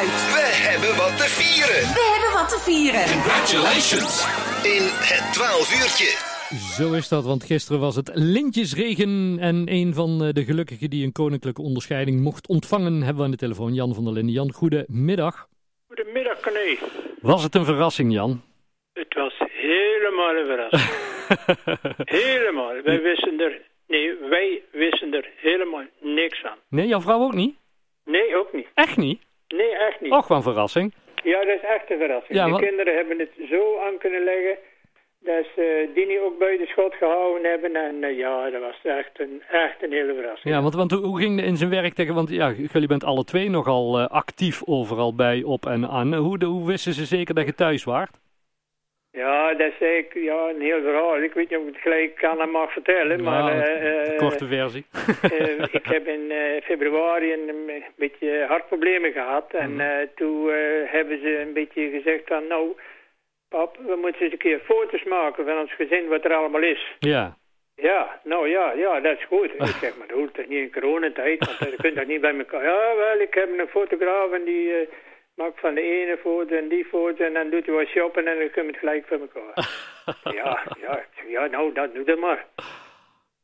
uit. 0.00 0.16
We 0.38 0.46
hebben 0.68 0.92
wat 1.02 1.14
te 1.22 1.28
vieren 1.38 1.80
We 1.98 2.04
hebben 2.12 2.32
wat 2.40 2.48
te 2.54 2.60
vieren. 2.68 3.04
Congratulations! 3.16 4.12
in 4.64 4.84
het 5.10 5.32
12 5.32 5.82
uurtje. 5.82 6.10
Zo 6.76 6.92
is 6.92 7.08
dat, 7.08 7.24
want 7.24 7.44
gisteren 7.44 7.80
was 7.80 7.96
het 7.96 8.10
lintjesregen 8.14 9.36
en 9.40 9.64
een 9.68 9.94
van 9.94 10.24
eh, 10.24 10.32
de 10.32 10.44
gelukkigen 10.44 10.90
die 10.90 11.04
een 11.04 11.12
koninklijke 11.12 11.62
onderscheiding 11.62 12.20
mocht 12.20 12.48
ontvangen 12.48 12.94
hebben 12.94 13.16
we 13.16 13.24
aan 13.24 13.30
de 13.30 13.36
telefoon, 13.36 13.74
Jan 13.74 13.94
van 13.94 14.04
der 14.04 14.12
Linden. 14.12 14.34
Jan, 14.34 14.52
goedemiddag. 14.52 15.48
Goedemiddag, 15.86 16.40
Corné. 16.40 16.76
Was 17.20 17.42
het 17.42 17.54
een 17.54 17.64
verrassing, 17.64 18.12
Jan? 18.12 18.42
Het 18.92 19.14
was 19.14 19.34
helemaal 19.38 20.34
een 20.36 20.46
verrassing. 20.46 20.92
helemaal. 22.20 22.82
Wij 22.82 23.02
wisten 23.02 23.40
er, 23.40 23.60
nee, 23.86 24.16
wij 24.30 24.62
wisten 24.72 25.14
er 25.14 25.30
helemaal 25.36 25.84
niks 26.00 26.40
van. 26.40 26.56
Nee, 26.68 26.86
jouw 26.86 27.00
vrouw 27.00 27.20
ook 27.20 27.34
niet? 27.34 27.54
Nee, 28.04 28.36
ook 28.36 28.52
niet. 28.52 28.66
Echt 28.74 28.96
niet? 28.96 29.20
Nee, 29.56 29.76
echt 29.76 30.00
niet. 30.00 30.12
Och, 30.12 30.28
wat 30.28 30.36
een 30.36 30.42
verrassing. 30.42 30.94
Ja, 31.22 31.38
dat 31.44 31.54
is 31.56 31.62
echt 31.76 31.90
een 31.90 31.98
verrassing. 31.98 32.38
Ja, 32.38 32.44
de 32.44 32.50
wat- 32.50 32.60
kinderen 32.60 32.94
hebben 32.94 33.18
het 33.18 33.30
zo 33.50 33.78
aan 33.78 33.98
kunnen 33.98 34.24
leggen 34.24 34.56
dat 35.18 35.44
ze 35.54 35.90
Dini 35.94 36.18
ook 36.20 36.38
buiten 36.38 36.66
schot 36.66 36.94
gehouden 36.94 37.50
hebben. 37.50 37.76
En 37.76 38.04
eh, 38.04 38.16
ja, 38.18 38.50
dat 38.50 38.60
was 38.60 38.80
echt 38.82 39.20
een, 39.20 39.42
echt 39.50 39.82
een 39.82 39.92
hele 39.92 40.14
verrassing. 40.14 40.54
Ja, 40.54 40.62
want, 40.62 40.74
want 40.74 40.90
hoe 40.92 41.18
ging 41.20 41.36
het 41.36 41.46
in 41.48 41.56
zijn 41.56 41.70
werk 41.70 41.94
tegen, 41.94 42.14
want 42.14 42.28
ja, 42.30 42.50
jullie 42.72 42.88
bent 42.88 43.04
alle 43.04 43.24
twee 43.24 43.50
nogal 43.50 43.98
eh, 43.98 44.06
actief 44.06 44.62
overal 44.64 45.14
bij, 45.14 45.42
op 45.42 45.66
en 45.66 45.88
aan. 45.88 46.14
Hoe, 46.14 46.38
de, 46.38 46.46
hoe 46.46 46.66
wisten 46.66 46.92
ze 46.92 47.04
zeker 47.04 47.34
dat 47.34 47.46
je 47.46 47.54
thuis 47.54 47.84
waart? 47.84 48.22
Ja, 49.14 49.54
dat 49.54 49.72
is 49.72 49.80
eigenlijk 49.80 50.14
ja, 50.14 50.48
een 50.48 50.60
heel 50.60 50.82
verhaal. 50.82 51.22
Ik 51.22 51.32
weet 51.32 51.50
niet 51.50 51.58
of 51.58 51.66
ik 51.66 51.72
het 51.72 51.82
gelijk 51.82 52.24
aan 52.24 52.40
hem 52.40 52.50
mag 52.50 52.72
vertellen, 52.72 53.22
maar... 53.22 53.54
De 53.54 53.70
eh, 53.70 54.18
korte 54.18 54.46
versie. 54.46 54.84
Eh, 55.22 55.58
ik 55.80 55.86
heb 55.86 56.06
in 56.06 56.32
februari 56.62 57.32
een, 57.32 57.48
een 57.48 57.84
beetje 57.96 58.44
hartproblemen 58.48 59.12
gehad. 59.12 59.52
En 59.52 59.80
eh, 59.80 60.08
toen 60.14 60.50
hebben 60.86 61.20
ze 61.20 61.40
een 61.40 61.52
beetje 61.52 61.90
gezegd 61.90 62.22
van... 62.26 62.46
Nou, 62.46 62.76
pap, 63.48 63.76
we 63.86 63.96
moeten 64.00 64.20
eens 64.22 64.32
een 64.32 64.38
keer 64.38 64.58
foto's 64.58 65.04
maken 65.04 65.44
van 65.44 65.58
ons 65.58 65.74
gezin, 65.74 66.08
wat 66.08 66.24
er 66.24 66.34
allemaal 66.34 66.62
is. 66.62 66.96
ja. 66.98 67.36
Ja, 67.76 68.20
nou 68.24 68.48
ja, 68.48 68.72
ja, 68.72 69.00
dat 69.00 69.18
is 69.18 69.24
goed. 69.24 69.50
Ik 69.70 69.78
zeg, 69.80 69.96
maar 69.96 70.06
dat 70.06 70.16
hoeft 70.16 70.34
toch 70.34 70.46
niet 70.46 70.58
in 70.58 70.72
coronatijd, 70.72 71.44
want 71.44 71.58
je 71.58 71.76
kunt 71.76 71.96
dat 71.96 72.06
niet 72.06 72.20
bij 72.20 72.38
elkaar. 72.38 72.64
Ja, 72.64 72.96
wel, 72.96 73.20
ik 73.20 73.34
heb 73.34 73.58
een 73.58 73.68
fotograaf 73.68 74.32
en 74.32 74.44
die 74.44 74.88
maakt 75.34 75.60
van 75.60 75.74
de 75.74 75.82
ene 75.82 76.16
foto 76.16 76.56
en 76.56 76.68
die 76.68 76.84
foto 76.84 77.24
en 77.24 77.32
dan 77.32 77.50
doet 77.50 77.66
hij 77.66 77.74
wat 77.74 77.86
shoppen 77.86 78.26
en 78.26 78.38
dan 78.38 78.48
we 78.64 78.70
het 78.70 78.78
gelijk 78.78 79.06
voor 79.06 79.20
elkaar. 79.20 79.68
ja, 80.38 80.62
ja, 80.80 81.04
ja, 81.26 81.46
nou, 81.46 81.72
dat 81.72 81.94
doe 81.94 82.04
dat 82.04 82.18
maar. 82.18 82.46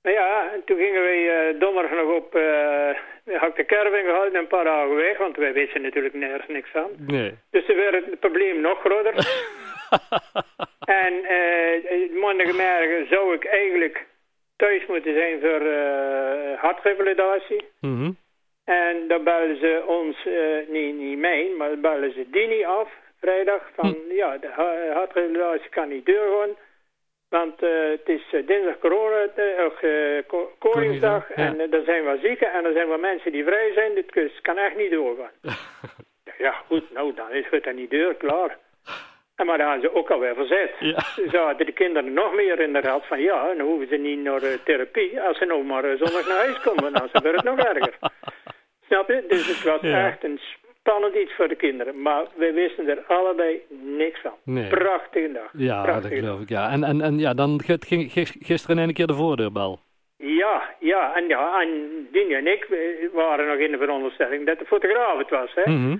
Maar 0.02 0.12
ja, 0.12 0.52
en 0.52 0.64
toen 0.64 0.76
gingen 0.76 1.02
wij 1.02 1.48
eh, 1.48 1.60
donderdag 1.60 1.90
nog 1.90 2.14
op, 2.14 2.34
eh 2.34 2.94
had 3.24 3.48
ik 3.48 3.56
de 3.56 3.64
caravan 3.64 4.04
gehouden 4.04 4.34
en 4.34 4.40
een 4.40 4.46
paar 4.46 4.64
dagen 4.64 4.94
weg, 4.94 5.18
want 5.18 5.36
wij 5.36 5.52
wisten 5.52 5.82
natuurlijk 5.82 6.14
nergens 6.14 6.48
niks 6.48 6.70
van. 6.70 6.90
Nee. 6.98 7.34
Dus 7.50 7.66
toen 7.66 7.76
werd 7.76 8.04
het 8.04 8.20
probleem 8.20 8.60
nog 8.60 8.80
groter. 8.80 9.14
en 11.04 11.24
eh 11.24 12.12
maandagmorgen 12.20 13.06
zou 13.10 13.34
ik 13.34 13.44
eigenlijk 13.44 14.06
thuis 14.56 14.86
moeten 14.86 15.14
zijn 15.14 15.40
voor 15.40 15.60
eh 15.66 16.60
hartrevalidatie. 16.60 17.64
Mhm. 17.80 18.10
En 18.70 19.08
dan 19.08 19.24
belden 19.24 19.56
ze 19.56 19.82
ons, 19.86 20.26
eh, 20.26 20.68
niet, 20.68 20.94
niet 20.94 21.18
mij, 21.18 21.52
maar 21.58 21.78
belden 21.78 22.12
ze 22.12 22.30
Dini 22.30 22.64
af, 22.64 22.88
vrijdag, 23.20 23.62
van 23.74 23.96
ja, 24.08 24.36
de 24.38 24.48
ha- 24.48 24.92
hartrevalidatie 24.92 25.70
kan 25.70 25.88
niet 25.88 26.06
doorgaan. 26.06 26.56
Want 27.28 27.62
eh, 27.62 27.70
het 27.90 28.08
is 28.08 28.22
eh, 28.32 28.46
dinsdag 28.46 28.78
corona, 28.78 29.26
ko- 30.26 30.52
Koningsdag, 30.58 31.28
ja. 31.28 31.34
en 31.34 31.72
er 31.72 31.84
zijn 31.84 32.04
wat 32.04 32.18
zieken 32.22 32.52
en 32.52 32.64
er 32.64 32.72
zijn 32.72 32.88
wat 32.88 33.00
mensen 33.00 33.32
die 33.32 33.44
vrij 33.44 33.72
zijn, 33.72 33.94
dit 33.94 34.30
kan 34.42 34.56
echt 34.58 34.76
niet 34.76 34.90
doorgaan. 34.90 35.32
ja, 36.46 36.52
goed, 36.66 36.92
nou, 36.92 37.14
dan 37.14 37.30
is 37.30 37.46
het 37.50 37.64
dan 37.64 37.74
niet 37.74 37.90
deur, 37.90 38.14
klaar. 38.14 38.58
En 39.36 39.46
maar 39.46 39.58
dan 39.58 39.66
hadden 39.66 39.90
ze 39.90 39.96
ook 39.96 40.10
alweer 40.10 40.34
verzet. 40.34 40.70
Ja. 40.78 40.98
Zo 41.30 41.44
hadden 41.44 41.66
de 41.66 41.72
kinderen 41.72 42.12
nog 42.12 42.34
meer 42.34 42.60
in 42.60 42.72
de 42.72 42.80
raad 42.80 43.06
van 43.06 43.20
ja, 43.20 43.46
dan 43.46 43.60
hoeven 43.66 43.88
ze 43.88 43.96
niet 43.96 44.18
naar 44.18 44.40
therapie 44.64 45.20
als 45.20 45.38
ze 45.38 45.44
nou 45.44 45.64
maar 45.64 45.96
zondag 45.96 46.28
naar 46.28 46.36
huis 46.36 46.60
komen. 46.60 46.92
Dan 46.92 47.08
wordt 47.12 47.36
het 47.36 47.44
nog 47.44 47.58
erger. 47.58 47.94
Snap 48.90 49.08
je? 49.08 49.24
Dus 49.28 49.46
het 49.46 49.62
was 49.62 49.80
Ja. 49.80 50.06
echt 50.06 50.24
een 50.24 50.40
spannend 50.80 51.14
iets 51.14 51.32
voor 51.36 51.48
de 51.48 51.54
kinderen. 51.54 52.02
Maar 52.02 52.24
we 52.34 52.52
wisten 52.52 52.88
er 52.88 53.02
allebei 53.06 53.60
niks 53.96 54.20
van. 54.20 54.32
Nee. 54.44 54.68
Prachtige 54.68 55.32
dag. 55.32 55.50
Ja, 55.52 55.82
dat 55.86 56.02
dag. 56.02 56.12
geloof 56.12 56.40
ik, 56.40 56.48
ja. 56.48 56.70
En, 56.70 56.84
en, 56.84 57.00
en 57.00 57.18
ja, 57.18 57.34
dan 57.34 57.60
ging 57.64 57.84
ging 57.86 58.12
gis- 58.12 58.36
gisteren 58.40 58.78
in 58.78 58.88
een 58.88 58.94
keer 58.94 59.06
de 59.06 59.14
voordeurbel. 59.14 59.80
Ja, 60.16 60.74
ja, 60.80 61.16
en 61.16 61.26
ja, 61.28 61.60
en 61.62 61.68
Dini 62.12 62.34
en 62.34 62.46
ik 62.46 62.64
eh, 62.64 62.78
waren 63.12 63.46
nog 63.46 63.56
in 63.56 63.70
de 63.70 63.78
veronderstelling 63.78 64.46
dat 64.46 64.58
de 64.58 64.64
fotograaf 64.66 65.18
het 65.18 65.30
was, 65.30 65.50
hè. 65.54 65.70
Mhm. 65.72 65.96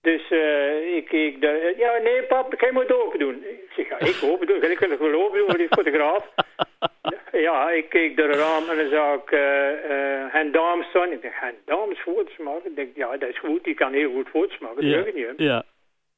Dus 0.00 0.30
eh, 0.30 0.96
ik 0.96 1.40
daar. 1.40 1.54
eh, 1.54 1.78
Ja, 1.78 1.98
nee, 2.02 2.22
pap, 2.22 2.60
jij 2.60 2.72
moet 2.72 2.82
het 2.88 2.96
open 2.96 3.18
doen. 3.18 3.44
Ik 3.44 3.70
zeg, 3.76 3.88
ja, 3.88 3.98
ik 3.98 4.18
open 4.22 4.46
doen. 4.46 4.62
Ik 4.62 4.78
wil 4.78 4.90
het 4.90 4.98
wel 4.98 5.22
open 5.24 5.38
doen 5.38 5.48
voor 5.48 5.58
die 5.58 5.68
fotograaf. 5.68 6.24
ja, 7.42 7.70
ik 7.70 7.88
keek 7.88 8.16
door 8.16 8.28
het 8.28 8.38
raam 8.38 8.68
en 8.70 8.76
dan 8.76 8.88
zag 8.88 9.14
ik 9.14 9.30
eh 9.32 9.68
eh 9.90 10.32
Hen 10.32 10.52
Dames 10.52 10.86
staan. 10.88 11.12
Ik 11.12 11.22
dacht, 11.22 11.34
Hen 11.40 11.54
Dames 11.64 11.98
foto's 11.98 12.36
maken? 12.36 12.70
Ik 12.70 12.76
denk, 12.76 12.96
ja, 12.96 13.16
dat 13.16 13.28
is 13.28 13.38
goed. 13.38 13.64
Die 13.64 13.74
kan 13.74 13.92
heel 13.92 14.12
goed 14.12 14.28
foto's 14.28 14.58
maken. 14.58 14.76
Dat 14.76 14.84
Ja. 14.84 14.96
zeg 14.96 15.06
ik 15.06 15.14
niet. 15.14 15.26
hè. 15.26 15.32
Ja. 15.36 15.62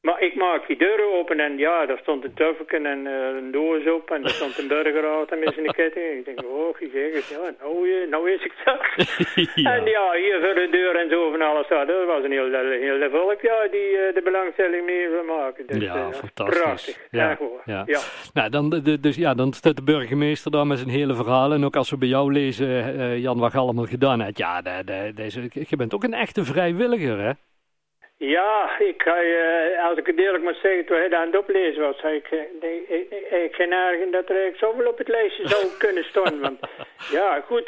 Maar 0.07 0.21
ik 0.23 0.35
maak 0.35 0.67
die 0.67 0.77
deuren 0.77 1.13
open 1.19 1.41
en 1.41 1.59
ja, 1.59 1.87
daar 1.87 1.99
stond 2.03 2.25
een 2.25 2.35
tuffelken 2.35 2.87
en 2.87 3.07
eh, 3.07 3.37
een 3.37 3.51
doos 3.51 3.87
op 3.97 4.11
en 4.11 4.23
er 4.25 4.31
stond 4.31 4.59
een 4.59 4.69
burger 4.69 5.07
aan 5.09 5.39
met 5.39 5.55
zijn 5.55 5.67
ketting. 5.67 6.19
Ik 6.19 6.25
denk, 6.25 6.43
oh, 6.45 6.77
zeg 6.93 7.29
ja, 7.29 7.39
nou, 7.61 7.91
eh, 7.91 8.09
nou 8.11 8.31
is 8.31 8.45
ik 8.45 8.53
dat. 8.65 8.81
Ja. 9.65 9.75
En 9.75 9.85
ja, 9.85 10.13
hier 10.13 10.39
voor 10.41 10.55
de 10.55 10.69
deur 10.71 10.97
en 10.97 11.09
zo 11.11 11.31
van 11.31 11.43
alles. 11.43 11.69
Ja, 11.69 11.85
dat 11.85 12.07
was 12.07 12.25
een 12.25 12.31
heel, 12.31 12.51
heel 12.87 13.11
volk 13.11 13.41
ja, 13.41 13.69
die 13.71 13.97
eh, 13.99 14.15
de 14.15 14.21
belangstelling 14.25 14.85
mee 14.87 15.09
wil 15.09 15.25
maken. 15.25 15.67
Dus, 15.67 15.83
Ja, 15.83 15.95
eh, 15.95 16.13
fantastisch. 16.13 16.61
Prachtig, 16.61 16.99
Ja, 17.11 17.39
ja. 17.65 17.83
Ja. 17.87 18.01
Nou, 18.35 18.51
dan, 18.51 18.71
de- 18.71 18.83
de, 18.83 19.01
dus, 19.01 19.17
ja, 19.17 19.35
dan 19.35 19.53
staat 19.53 19.77
de 19.77 19.83
burgemeester 19.83 20.51
daar 20.51 20.67
met 20.67 20.79
zijn 20.79 20.91
hele 20.91 21.15
verhaal. 21.15 21.53
En 21.53 21.65
ook 21.65 21.77
als 21.77 21.91
we 21.91 21.99
bij 21.99 22.09
jou 22.09 22.33
lezen, 22.33 22.69
eh, 22.99 23.19
Jan, 23.19 23.39
wat 23.39 23.53
je 23.53 23.59
allemaal 23.59 23.85
gedaan 23.87 24.21
hebt. 24.21 24.39
Ja, 24.39 24.63
de, 24.63 24.83
de, 24.85 25.13
deze, 25.15 25.41
je 25.53 25.77
bent 25.77 25.95
ook 25.95 26.05
een 26.05 26.15
echte 26.15 26.45
vrijwilliger, 26.45 27.19
hè? 27.19 27.31
Ja, 28.17 28.79
ik, 28.79 29.03
ga, 29.03 29.17
als 29.89 29.99
ik 29.99 30.07
het 30.07 30.19
eerlijk 30.19 30.45
moet 30.45 30.59
zeggen, 30.63 30.85
toen 30.85 30.97
hij 30.97 31.15
aan 31.15 31.27
het 31.27 31.39
oplezen 31.39 31.83
was, 31.83 31.99
zei 31.99 32.17
ik, 32.17 32.27
eh, 32.31 32.39
nee, 32.61 32.87
ik, 32.89 33.11
ik, 33.11 33.31
ik 33.31 33.55
geen 33.55 33.73
ergen 33.73 34.11
dat 34.11 34.29
er 34.29 34.37
eigenlijk 34.37 34.65
zoveel 34.65 34.91
op 34.91 34.99
het 34.99 35.09
lijstje 35.09 35.49
zou 35.49 35.67
kunnen 35.85 36.05
staan. 36.05 36.41
Want 36.41 36.59
ja, 37.11 37.41
goed, 37.41 37.67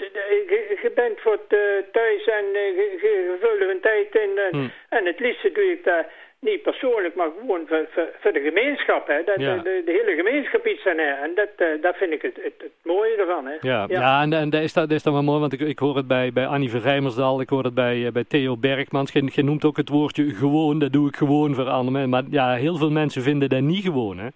je, 0.83 0.93
bent 0.95 1.21
voor 1.21 1.33
het, 1.33 1.59
eh, 1.59 1.91
thuis 1.93 2.25
en 2.25 2.45
eh, 2.55 2.77
je, 2.77 2.99
je 3.03 3.37
vult 3.41 3.71
een 3.71 3.81
tijd 3.81 4.15
in. 4.15 4.39
En, 4.39 4.51
Hmm. 4.51 4.73
en 4.89 5.07
het 5.07 5.21
liefste 5.21 5.53
doe 5.53 5.71
ik 5.71 5.85
dat 5.85 6.07
niet 6.41 6.63
persoonlijk, 6.63 7.15
maar 7.15 7.29
gewoon 7.41 7.67
voor, 7.67 7.87
voor, 7.91 8.09
voor 8.21 8.33
de 8.33 8.41
gemeenschap. 8.41 9.07
Hè, 9.07 9.23
dat 9.25 9.41
Ja. 9.41 9.57
de, 9.57 9.83
de, 9.85 9.93
hele 9.93 10.15
gemeenschap 10.17 10.67
iets 10.67 10.87
aan. 10.87 10.99
En 10.99 11.31
dat, 11.35 11.49
eh, 11.57 11.83
dat 11.83 11.97
vind 11.97 12.13
ik 12.13 12.23
het, 12.23 12.37
het, 12.43 12.55
het 12.59 12.73
mooie 12.83 13.17
ervan. 13.17 13.47
Hè. 13.47 13.57
Ja, 13.61 13.85
ja. 13.89 14.23
en, 14.23 14.33
en 14.33 14.51
dat, 14.51 14.63
is, 14.63 14.73
dat, 14.73 14.91
is 14.91 15.03
dan 15.03 15.13
wel 15.13 15.23
mooi, 15.23 15.41
want 15.41 15.53
ik, 15.53 15.61
ik 15.61 15.79
hoor 15.79 15.97
het 15.97 16.07
bij, 16.07 16.33
bij 16.33 16.47
Annie 16.47 16.71
van 16.71 16.81
Rijmersdal, 16.81 17.41
ik 17.41 17.49
hoor 17.49 17.65
het 17.65 17.75
bij, 17.75 18.07
eh, 18.07 18.13
bij 18.13 18.25
Theo 18.25 18.57
Bergmans. 18.57 19.13
Je, 19.13 19.31
je 19.33 19.43
noemt 19.45 19.65
ook 19.65 19.77
het 19.77 19.89
woordje 19.89 20.25
gewoon, 20.35 20.79
dat 20.79 20.93
doe 20.93 21.09
ik 21.09 21.17
gewoon 21.17 21.55
voor 21.55 21.69
andere 21.69 21.91
mensen. 21.91 22.11
Maar 22.11 22.25
ja, 22.31 22.55
heel 22.55 22.77
veel 22.77 22.91
mensen 22.91 23.23
vinden 23.23 23.49
dat 23.49 23.61
niet 23.61 23.83
gewoon, 23.83 24.19
hè? 24.19 24.29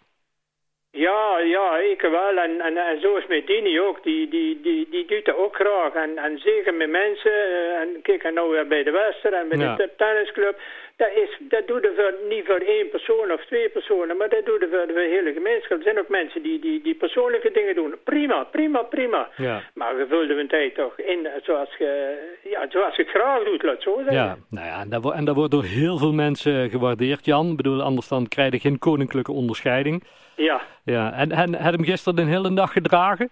Ja, 0.93 1.39
ja, 1.39 1.77
ik 1.79 2.01
wel. 2.01 2.37
En, 2.37 2.61
en, 2.61 2.77
en 2.77 3.01
zo 3.01 3.17
is 3.17 3.27
met 3.27 3.47
Dini 3.47 3.81
ook. 3.81 4.03
Die, 4.03 4.29
die, 4.29 4.61
die, 4.61 4.87
die 4.91 5.07
doet 5.07 5.25
dat 5.25 5.37
ook 5.37 5.55
graag. 5.55 5.95
En, 5.95 6.19
en 6.19 6.39
zeker 6.39 6.75
met 6.75 6.91
mensen. 6.91 7.31
eh, 7.33 7.81
En 7.81 7.89
kijk, 8.03 8.23
en 8.23 8.35
nou 8.35 8.51
weer 8.51 8.67
bij 8.67 8.83
de 8.83 8.91
Wester 8.91 9.33
en 9.33 9.49
bij 9.49 9.59
Ja. 9.59 9.75
de 9.77 9.91
tennisclub. 9.97 10.59
Dat, 10.97 11.11
is, 11.15 11.37
dat 11.41 11.67
doet 11.67 11.85
er 11.85 11.93
voor, 11.97 12.15
niet 12.29 12.47
voor 12.47 12.57
één 12.77 12.89
persoon 12.91 13.33
of 13.33 13.45
twee 13.47 13.69
personen, 13.69 14.17
maar 14.17 14.29
dat 14.29 14.45
doet 14.47 14.63
er 14.63 14.69
voor 14.69 14.87
de 14.87 15.09
hele 15.17 15.33
gemeenschap. 15.33 15.77
Er 15.79 15.83
zijn 15.83 15.99
ook 15.99 16.09
mensen 16.09 16.43
die, 16.43 16.59
die, 16.61 16.83
die 16.83 16.95
persoonlijke 16.95 17.51
dingen 17.51 17.75
doen. 17.75 17.95
Prima, 18.05 18.45
prima, 18.45 18.83
prima. 18.83 19.29
Ja. 19.37 19.63
Maar 19.75 19.97
we 19.97 20.07
vulden 20.07 20.39
een 20.39 20.49
tijd 20.49 20.75
toch 20.75 20.99
in 20.99 21.29
zoals 21.43 21.75
je, 21.79 22.19
ja, 22.43 22.67
zoals 22.69 22.97
je 22.97 23.03
het 23.03 23.11
graag 23.11 23.45
doet, 23.45 23.63
laat 23.63 23.83
zo 23.83 23.95
zeggen. 23.97 24.15
Ja, 24.15 24.37
nou 24.51 24.67
ja, 24.67 24.81
en 24.81 24.91
dat, 24.91 25.13
en 25.13 25.25
dat 25.25 25.35
wordt 25.35 25.51
door 25.51 25.65
heel 25.65 25.99
veel 25.99 26.13
mensen 26.13 26.71
gewaardeerd, 26.71 27.25
Jan. 27.25 27.51
Ik 27.51 27.57
bedoel, 27.57 27.83
anders 27.83 28.09
dan 28.09 28.29
krijg 28.29 28.53
je 28.53 28.59
geen 28.59 28.79
koninklijke 28.79 29.33
onderscheiding. 29.33 30.05
ja. 30.37 30.61
Ja, 30.85 31.13
en, 31.13 31.33
en 31.33 31.55
had 31.55 31.73
hem 31.73 31.85
gisteren 31.85 32.17
de 32.17 32.33
hele 32.33 32.55
dag 32.55 32.73
gedragen? 32.73 33.31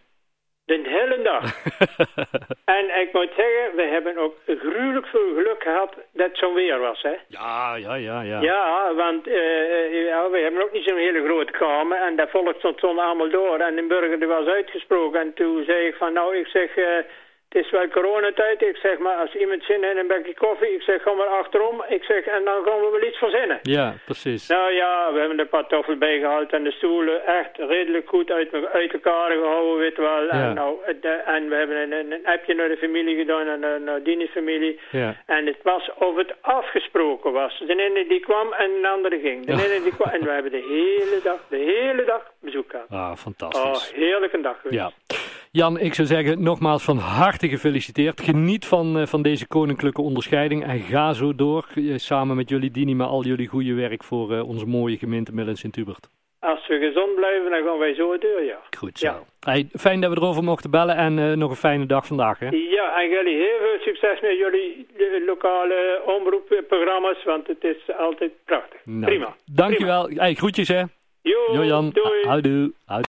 De 0.64 0.80
hele 0.84 1.22
dag. 1.22 1.42
en 2.78 3.00
ik 3.00 3.08
moet 3.12 3.32
zeggen, 3.36 3.76
we 3.76 3.82
hebben 3.82 4.16
ook 4.18 4.34
gruwelijk 4.46 5.06
veel 5.06 5.34
geluk 5.34 5.62
gehad 5.62 5.94
dat 6.12 6.26
het 6.26 6.38
zo'n 6.38 6.54
weer 6.54 6.78
was, 6.78 7.02
hè. 7.02 7.14
Ja, 7.28 7.74
ja, 7.76 7.94
ja, 7.94 8.20
ja. 8.20 8.40
Ja, 8.40 8.94
want 8.94 9.26
eh, 9.26 10.04
ja, 10.04 10.30
we 10.30 10.38
hebben 10.38 10.62
ook 10.62 10.72
niet 10.72 10.84
zo'n 10.84 10.96
hele 10.96 11.24
grote 11.24 11.52
kamer 11.52 12.02
en 12.02 12.16
dat 12.16 12.30
volk 12.30 12.54
stond, 12.58 12.76
stond 12.76 12.98
allemaal 12.98 13.30
door 13.30 13.58
en 13.58 13.76
de 13.76 13.86
burger 13.86 14.18
die 14.18 14.28
was 14.28 14.46
uitgesproken 14.46 15.20
en 15.20 15.34
toen 15.34 15.64
zei 15.64 15.86
ik 15.86 15.94
van 15.94 16.12
nou, 16.12 16.36
ik 16.36 16.46
zeg, 16.46 16.76
eh, 16.76 17.04
het 17.48 17.64
is 17.64 17.70
wel 17.70 17.88
coronatijd. 17.88 18.62
Ik 18.62 18.76
zeg 18.76 18.98
maar, 18.98 19.16
als 19.16 19.34
iemand 19.34 19.62
zin 19.64 19.82
heeft 19.82 19.92
in 19.92 19.98
een 19.98 20.06
bekje 20.06 20.34
koffie, 20.34 20.74
ik 20.74 20.82
zeg, 20.82 21.02
ga 21.02 21.12
maar 21.12 21.26
achterom. 21.26 21.84
Ik 21.88 22.02
zeg, 22.04 22.24
en 22.24 22.44
dan 22.44 22.64
gaan 22.64 22.80
we 22.80 22.88
wel 22.92 23.08
iets 23.08 23.18
verzinnen. 23.18 23.58
Ja, 23.62 23.94
precies. 24.04 24.48
Nou 24.48 24.72
ja, 24.72 25.12
we 25.12 25.18
hebben 25.18 25.36
de 25.36 25.44
patoffel 25.46 25.96
bijgehaald 25.96 26.52
en 26.52 26.64
de 26.64 26.70
stoelen 26.70 27.26
echt 27.26 27.56
redelijk 27.56 28.08
goed 28.08 28.30
uit, 28.30 28.54
uit 28.72 28.92
elkaar 28.92 29.30
gehouden, 29.30 29.78
weet 29.78 29.96
wel. 29.96 30.22
Ja. 30.22 30.30
En, 30.30 30.54
nou, 30.54 30.76
de, 31.00 31.08
en 31.08 31.48
we 31.48 31.54
hebben 31.54 31.92
een, 31.92 32.20
appje 32.24 32.54
naar 32.54 32.68
de 32.68 32.76
familie 32.76 33.16
gedaan, 33.16 33.46
en 33.46 33.60
naar, 33.60 33.80
naar 33.80 34.02
Dini's 34.02 34.30
familie. 34.30 34.80
Ja. 34.90 35.16
En 35.26 35.46
het 35.46 35.58
was 35.62 35.90
of 35.94 36.16
het 36.16 36.34
afgesproken 36.40 37.32
was. 37.32 37.58
De 37.66 37.74
ene 37.76 38.06
die 38.08 38.20
kwam 38.20 38.52
en 38.52 38.70
de 38.82 38.88
andere 38.88 39.18
ging. 39.20 39.46
De 39.46 39.52
ene 39.52 39.82
die 39.82 39.94
kwam, 39.94 40.10
en 40.12 40.24
we 40.24 40.30
hebben 40.30 40.50
de 40.52 40.66
hele 40.68 41.20
dag, 41.22 41.38
de 41.48 41.56
hele 41.56 42.04
dag 42.04 42.22
bezoek 42.40 42.70
gehad. 42.70 42.86
Ah, 42.90 42.96
Oh, 43.10 43.16
fantastisch. 43.16 43.92
heerlijke 43.94 44.40
dag 44.40 44.60
geweest. 44.60 44.80
Ja. 44.80 45.16
Jan, 45.50 45.78
ik 45.78 45.94
zou 45.94 46.08
zeggen 46.08 46.42
nogmaals 46.42 46.84
van 46.84 46.96
harte 46.96 47.48
gefeliciteerd. 47.48 48.20
Geniet 48.20 48.66
van, 48.66 48.98
eh, 48.98 49.06
van 49.06 49.22
deze 49.22 49.46
koninklijke 49.46 50.02
onderscheiding 50.02 50.64
en 50.64 50.78
ga 50.80 51.12
zo 51.12 51.34
door 51.34 51.66
eh, 51.74 51.96
samen 51.96 52.36
met 52.36 52.48
jullie 52.48 52.70
Dini 52.70 52.94
met 52.94 53.06
al 53.06 53.24
jullie 53.24 53.46
goede 53.46 53.74
werk 53.74 54.04
voor 54.04 54.32
eh, 54.32 54.48
onze 54.48 54.66
mooie 54.66 54.96
gemeente 54.96 55.34
Middel 55.34 55.56
Sint-Hubert. 55.56 56.08
Als 56.40 56.66
we 56.66 56.78
gezond 56.78 57.14
blijven, 57.14 57.50
dan 57.50 57.62
gaan 57.62 57.78
wij 57.78 57.94
zo 57.94 58.18
door, 58.18 58.42
ja. 58.42 58.58
Goed 58.78 58.98
zo. 58.98 59.06
Ja. 59.06 59.22
Hey, 59.40 59.68
fijn 59.72 60.00
dat 60.00 60.10
we 60.12 60.16
erover 60.16 60.42
mochten 60.44 60.70
bellen 60.70 60.96
en 60.96 61.38
nog 61.38 61.50
een 61.50 61.56
fijne 61.56 61.86
dag 61.86 62.06
vandaag. 62.06 62.38
Hè? 62.38 62.48
Ja, 62.48 63.02
en 63.02 63.08
jullie 63.08 63.36
heel 63.36 63.58
veel 63.60 63.78
succes 63.80 64.20
met 64.20 64.38
jullie 64.38 64.86
lokale 65.26 66.02
omroepprogramma's, 66.06 67.24
want 67.24 67.46
het 67.46 67.64
is 67.64 67.96
altijd 67.98 68.32
prachtig. 68.44 68.80
Nou, 68.84 69.04
Prima. 69.04 69.36
Dankjewel. 69.52 70.10
Hey, 70.14 70.34
groetjes 70.34 70.68
hè. 70.68 70.82
Jo, 71.22 71.64
Jan. 71.64 71.90
doei. 71.90 72.26
Houdoe. 72.26 72.72